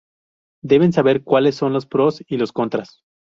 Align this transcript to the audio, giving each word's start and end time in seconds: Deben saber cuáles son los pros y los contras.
Deben 0.63 0.93
saber 0.93 1.21
cuáles 1.21 1.53
son 1.53 1.73
los 1.73 1.85
pros 1.85 2.23
y 2.27 2.37
los 2.37 2.51
contras. 2.51 3.03